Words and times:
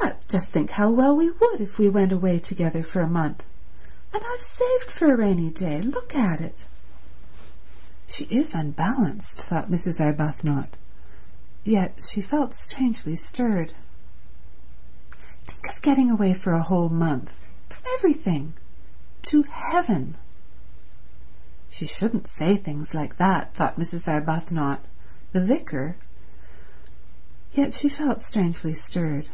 "But 0.00 0.28
just 0.32 0.50
think 0.50 0.70
how 0.72 0.90
well 0.90 1.16
we 1.16 1.30
would 1.30 1.58
if 1.60 1.78
we 1.78 1.88
went 1.88 2.12
away 2.12 2.38
together 2.38 2.82
for 2.82 3.00
a 3.00 3.06
month! 3.08 3.42
And 4.12 4.22
I've 4.24 4.42
saved 4.42 4.90
for 4.90 5.10
a 5.10 5.16
rainy 5.16 5.48
day, 5.48 5.76
and 5.76 5.84
I 5.84 5.88
expect 5.96 6.12
so 6.12 6.18
have 6.18 6.40
you, 6.40 6.46
and 6.46 6.52
this 6.52 6.60
is 6.60 6.68
the 6.68 7.06
rainy 7.08 7.10
day—look 7.18 8.08
at 8.10 8.10
it—" 8.10 8.12
"She 8.12 8.24
is 8.24 8.54
unbalanced," 8.54 9.42
thought 9.42 9.70
Mrs. 9.70 10.00
Arbuthnot; 10.04 10.76
yet 11.64 12.00
she 12.06 12.20
felt 12.20 12.54
strangely 12.54 13.16
stirred. 13.16 13.72
"Think 15.44 15.68
of 15.70 15.80
getting 15.82 16.10
away 16.10 16.34
for 16.34 16.52
a 16.52 16.62
whole 16.62 16.90
month—from 16.90 17.82
everything—to 17.96 19.42
heaven—" 19.50 20.16
"She 21.70 21.86
shouldn't 21.86 22.28
say 22.28 22.54
things 22.56 22.94
like 22.94 23.16
that," 23.16 23.54
thought 23.54 23.80
Mrs. 23.80 24.06
Arbuthnot. 24.06 24.82
"The 25.32 25.40
vicar—" 25.40 25.96
Yet 27.52 27.72
she 27.72 27.88
felt 27.88 28.22
strangely 28.22 28.74
stirred. 28.74 29.30